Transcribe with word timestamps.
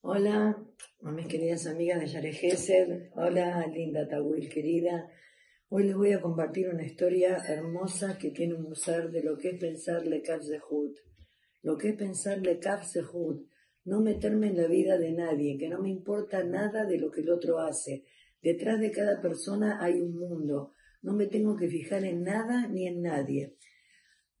Hola, 0.00 0.58
mis 1.02 1.26
queridas 1.28 1.66
amigas 1.68 2.00
de 2.00 2.06
Yare 2.08 2.32
Gesed. 2.32 3.10
Hola, 3.14 3.64
linda 3.68 4.08
Tawil 4.08 4.48
querida. 4.48 5.08
Hoy 5.68 5.84
les 5.84 5.94
voy 5.94 6.12
a 6.12 6.20
compartir 6.20 6.68
una 6.68 6.84
historia 6.84 7.36
hermosa 7.46 8.18
que 8.18 8.30
tiene 8.30 8.54
un 8.54 8.62
musar 8.64 9.10
de 9.12 9.22
lo 9.22 9.38
que 9.38 9.50
es 9.50 9.60
pensar 9.60 10.02
Zehut. 10.02 10.96
Lo 11.62 11.78
que 11.78 11.90
es 11.90 11.96
pensar 11.96 12.40
Zehut. 12.84 13.46
No 13.84 14.00
meterme 14.00 14.48
en 14.48 14.56
la 14.56 14.66
vida 14.66 14.98
de 14.98 15.12
nadie, 15.12 15.58
que 15.58 15.68
no 15.68 15.80
me 15.80 15.90
importa 15.90 16.42
nada 16.42 16.84
de 16.86 16.98
lo 16.98 17.12
que 17.12 17.20
el 17.20 17.30
otro 17.30 17.60
hace. 17.60 18.04
Detrás 18.42 18.80
de 18.80 18.90
cada 18.90 19.20
persona 19.22 19.78
hay 19.80 20.00
un 20.00 20.18
mundo. 20.18 20.72
No 21.02 21.12
me 21.12 21.26
tengo 21.26 21.56
que 21.56 21.68
fijar 21.68 22.04
en 22.04 22.24
nada 22.24 22.66
ni 22.66 22.88
en 22.88 23.02
nadie. 23.02 23.56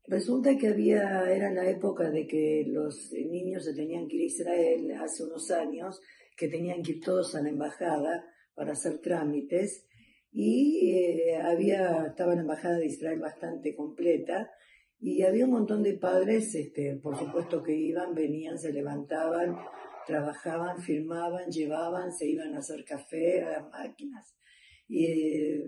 Resulta 0.06 0.56
que 0.58 0.68
había, 0.68 1.30
era 1.32 1.52
la 1.52 1.68
época 1.70 2.10
de 2.10 2.26
que 2.26 2.64
los 2.66 3.12
niños 3.12 3.64
se 3.64 3.74
tenían 3.74 4.08
que 4.08 4.16
ir 4.16 4.22
a 4.22 4.26
Israel 4.26 4.92
hace 5.00 5.24
unos 5.24 5.50
años, 5.52 6.00
que 6.36 6.48
tenían 6.48 6.82
que 6.82 6.92
ir 6.92 7.00
todos 7.00 7.34
a 7.36 7.42
la 7.42 7.50
embajada 7.50 8.24
para 8.54 8.72
hacer 8.72 8.98
trámites, 8.98 9.86
y 10.32 10.90
eh, 10.90 11.36
había, 11.36 12.06
estaba 12.06 12.34
la 12.34 12.40
embajada 12.40 12.78
de 12.78 12.86
Israel 12.86 13.20
bastante 13.20 13.76
completa, 13.76 14.50
y 14.98 15.22
había 15.22 15.44
un 15.44 15.52
montón 15.52 15.82
de 15.82 15.94
padres, 15.98 16.54
este, 16.54 16.96
por 16.96 17.16
supuesto 17.16 17.62
que 17.62 17.74
iban, 17.74 18.14
venían, 18.14 18.58
se 18.58 18.72
levantaban, 18.72 19.56
trabajaban, 20.06 20.80
firmaban, 20.80 21.50
llevaban, 21.50 22.12
se 22.12 22.28
iban 22.28 22.54
a 22.54 22.58
hacer 22.58 22.84
café 22.84 23.42
a 23.42 23.50
las 23.50 23.70
máquinas, 23.70 24.34
y 24.88 25.06
eh, 25.06 25.64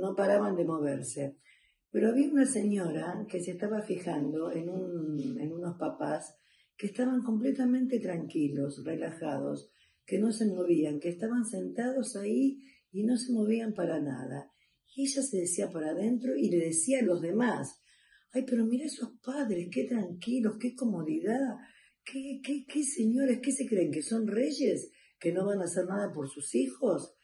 no 0.00 0.14
paraban 0.14 0.54
de 0.54 0.64
moverse. 0.64 1.36
Pero 1.90 2.08
había 2.08 2.30
una 2.30 2.46
señora 2.46 3.26
que 3.28 3.40
se 3.40 3.52
estaba 3.52 3.82
fijando 3.82 4.52
en, 4.52 4.68
un, 4.68 5.38
en 5.40 5.52
unos 5.52 5.76
papás 5.76 6.36
que 6.76 6.86
estaban 6.86 7.22
completamente 7.22 7.98
tranquilos, 7.98 8.82
relajados, 8.84 9.70
que 10.06 10.18
no 10.18 10.32
se 10.32 10.46
movían, 10.46 11.00
que 11.00 11.10
estaban 11.10 11.44
sentados 11.44 12.16
ahí 12.16 12.62
y 12.92 13.04
no 13.04 13.16
se 13.16 13.32
movían 13.32 13.74
para 13.74 14.00
nada. 14.00 14.50
Y 14.94 15.02
ella 15.02 15.22
se 15.22 15.38
decía 15.38 15.70
para 15.70 15.90
adentro 15.90 16.36
y 16.36 16.48
le 16.48 16.58
decía 16.58 17.00
a 17.00 17.04
los 17.04 17.20
demás, 17.20 17.80
ay, 18.32 18.44
pero 18.48 18.64
mira 18.64 18.86
esos 18.86 19.10
padres, 19.22 19.68
qué 19.70 19.84
tranquilos, 19.84 20.56
qué 20.60 20.74
comodidad, 20.74 21.56
qué, 22.04 22.40
qué, 22.42 22.64
qué 22.66 22.82
señores, 22.82 23.40
qué 23.42 23.52
se 23.52 23.66
creen, 23.66 23.92
que 23.92 24.02
son 24.02 24.26
reyes, 24.26 24.90
que 25.18 25.32
no 25.32 25.44
van 25.44 25.60
a 25.60 25.64
hacer 25.64 25.84
nada 25.86 26.12
por 26.12 26.28
sus 26.28 26.54
hijos. 26.54 27.14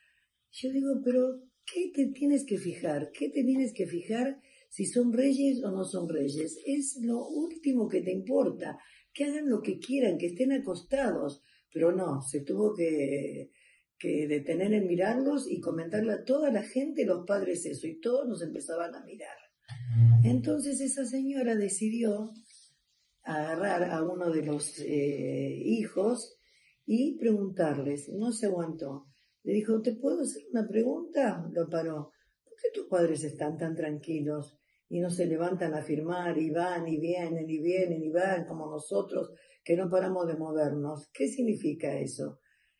Yo 0.51 0.71
digo, 0.71 1.01
pero 1.05 1.43
¿qué 1.65 1.91
te 1.95 2.07
tienes 2.13 2.45
que 2.45 2.59
fijar? 2.59 3.11
¿Qué 3.13 3.31
te 3.31 3.43
tienes 3.43 3.73
que 3.73 3.87
fijar 3.87 4.41
si 4.77 4.85
son 4.85 5.11
reyes 5.11 5.65
o 5.65 5.71
no 5.71 5.85
son 5.85 6.07
reyes. 6.07 6.61
Es 6.67 6.99
lo 7.01 7.27
último 7.27 7.89
que 7.89 8.03
te 8.03 8.13
importa, 8.13 8.79
que 9.11 9.25
hagan 9.25 9.49
lo 9.49 9.63
que 9.63 9.79
quieran, 9.79 10.19
que 10.19 10.27
estén 10.27 10.53
acostados, 10.53 11.43
pero 11.73 11.93
no, 11.93 12.21
se 12.21 12.43
tuvo 12.43 12.75
que, 12.75 13.53
que 13.99 14.27
detener 14.29 14.75
en 14.75 14.87
mirarlos 14.87 15.51
y 15.51 15.61
comentarle 15.61 16.13
a 16.13 16.25
toda 16.25 16.53
la 16.53 16.63
gente, 16.63 17.07
los 17.07 17.25
padres 17.27 17.65
eso, 17.65 17.87
y 17.87 17.99
todos 18.01 18.29
nos 18.29 18.43
empezaban 18.43 18.95
a 18.95 19.03
mirar. 19.03 19.39
Entonces 20.23 20.83
esa 20.83 21.07
señora 21.07 21.57
decidió 21.57 22.35
agarrar 23.23 23.91
a 23.91 24.03
uno 24.03 24.31
de 24.31 24.45
los 24.45 24.79
eh, 24.81 25.59
hijos 25.65 26.37
y 26.85 27.17
preguntarles, 27.17 28.11
no 28.11 28.31
se 28.31 28.45
aguantó. 28.45 29.07
Le 29.43 29.55
dijo, 29.55 29.81
¿te 29.81 29.97
puedo 29.97 30.21
hacer 30.21 30.43
una 30.53 30.69
pregunta? 30.69 31.49
Lo 31.51 31.67
paró. 31.71 32.13
¿Por 32.45 32.53
qué 32.61 32.69
tus 32.75 32.89
padres 32.89 33.25
están 33.25 33.57
tan 33.57 33.75
tranquilos? 33.75 34.59
Y 34.89 35.01
no 35.01 35.11
se 35.11 35.27
levantan 35.27 35.75
a 35.75 35.83
firmar 35.83 36.39
y 36.39 36.51
van 36.51 36.87
y 36.87 36.99
vienen 36.99 37.49
y 37.49 37.61
vienen 37.61 38.03
y 38.03 38.11
van 38.11 38.47
como 38.47 38.71
nosotros 38.71 39.33
que 39.65 39.77
no 39.77 39.91
paramos 39.91 40.27
de 40.29 40.37
movernos. 40.37 41.09
¿Qué 41.13 41.29
significa 41.29 41.99
eso? 41.99 42.39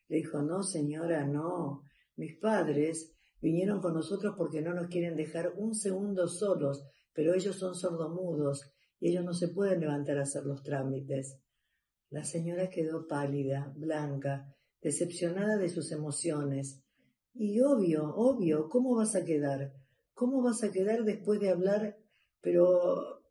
Le 0.09 0.19
dijo, 0.19 0.43
no 0.43 0.63
señora, 0.63 1.27
no. 1.27 1.83
Mis 2.17 2.39
padres 2.39 3.13
vinieron 3.41 3.81
con 3.81 3.95
nosotros 3.95 4.35
porque 4.39 4.63
no 4.63 4.73
nos 4.73 4.87
quieren 4.87 5.17
dejar 5.17 5.53
un 5.57 5.75
segundo 5.75 6.29
solos, 6.29 6.85
pero 7.13 7.35
ellos 7.35 7.57
son 7.57 7.75
sordomudos 7.75 8.71
y 9.01 9.11
ellos 9.11 9.25
no 9.25 9.35
se 9.35 9.49
pueden 9.49 9.81
levantar 9.81 10.19
a 10.19 10.23
hacer 10.23 10.45
los 10.45 10.63
trámites. 10.63 11.41
La 12.11 12.25
señora 12.25 12.71
quedó 12.71 13.07
pálida, 13.09 13.73
blanca, 13.77 14.47
decepcionada 14.81 15.57
de 15.57 15.69
sus 15.69 15.91
emociones. 15.91 16.85
Y 17.35 17.61
obvio, 17.61 18.15
obvio, 18.15 18.69
¿cómo 18.69 18.95
vas 18.95 19.17
a 19.17 19.25
quedar? 19.25 19.73
¿Cómo 20.17 20.41
vas 20.41 20.65
a 20.65 20.73
quedar 20.73 21.05
después 21.05 21.41
de 21.41 21.51
hablar, 21.51 21.99
pero 22.41 23.23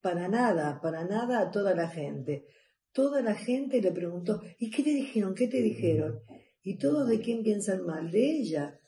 para 0.00 0.26
nada, 0.26 0.80
para 0.80 1.04
nada 1.04 1.42
a 1.42 1.50
toda 1.50 1.74
la 1.74 1.88
gente? 1.88 2.46
Toda 2.90 3.20
la 3.20 3.34
gente 3.34 3.82
le 3.82 3.92
preguntó, 3.92 4.40
¿y 4.58 4.70
qué 4.70 4.82
te 4.82 4.94
dijeron? 4.94 5.34
¿Qué 5.34 5.48
te 5.48 5.60
dijeron? 5.60 6.20
Y 6.62 6.78
todos 6.78 7.06
de 7.06 7.20
quién 7.20 7.42
piensan 7.42 7.84
mal, 7.84 8.10
de 8.10 8.30
ella. 8.30 8.80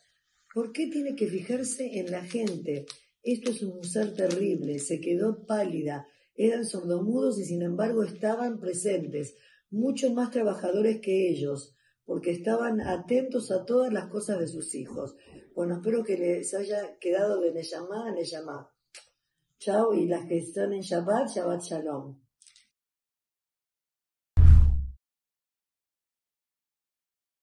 ¿Por 0.55 0.71
qué 0.71 0.87
tiene 0.87 1.15
que 1.15 1.27
fijarse 1.27 1.99
en 1.99 2.09
la 2.09 2.23
gente? 2.23 2.87
Esto 3.21 3.51
es 3.51 3.61
un 3.61 3.83
ser 3.83 4.15
terrible, 4.15 4.79
se 4.79 4.99
quedó 4.99 5.45
pálida, 5.45 6.07
eran 6.33 6.65
sordomudos 6.65 7.37
y 7.37 7.45
sin 7.45 7.61
embargo 7.61 8.01
estaban 8.01 8.59
presentes, 8.59 9.35
mucho 9.69 10.11
más 10.15 10.31
trabajadores 10.31 10.99
que 10.99 11.29
ellos, 11.29 11.74
porque 12.05 12.31
estaban 12.31 12.81
atentos 12.81 13.51
a 13.51 13.65
todas 13.65 13.91
las 13.91 14.07
cosas 14.07 14.39
de 14.39 14.47
sus 14.47 14.75
hijos. 14.75 15.15
Bueno, 15.53 15.75
espero 15.75 16.03
que 16.03 16.17
les 16.17 16.53
haya 16.53 16.97
quedado 16.99 17.41
de 17.41 17.51
Neyamá 17.51 18.07
a 18.07 18.11
Neyamá. 18.11 18.71
Chao, 19.59 19.93
y 19.93 20.05
las 20.05 20.25
que 20.27 20.37
están 20.37 20.73
en 20.73 20.81
Shabbat, 20.81 21.29
Shabbat 21.29 21.61
Shalom. 21.61 22.24